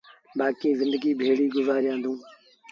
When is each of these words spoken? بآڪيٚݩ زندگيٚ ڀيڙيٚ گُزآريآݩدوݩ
بآڪيٚݩ 0.37 0.79
زندگيٚ 0.81 1.17
ڀيڙيٚ 1.19 1.53
گُزآريآݩدوݩ 1.55 2.17